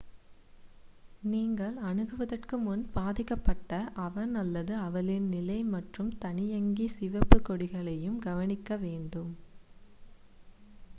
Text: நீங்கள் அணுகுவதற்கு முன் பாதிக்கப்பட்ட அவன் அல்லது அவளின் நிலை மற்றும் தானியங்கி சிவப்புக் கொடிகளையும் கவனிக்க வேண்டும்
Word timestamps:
நீங்கள் 1.23 1.75
அணுகுவதற்கு 1.81 2.55
முன் 2.59 2.85
பாதிக்கப்பட்ட 2.93 3.71
அவன் 4.05 4.33
அல்லது 4.35 4.73
அவளின் 4.79 5.29
நிலை 5.29 5.59
மற்றும் 5.71 6.11
தானியங்கி 6.17 6.87
சிவப்புக் 6.97 7.47
கொடிகளையும் 7.47 8.19
கவனிக்க 8.27 8.77
வேண்டும் 8.81 9.33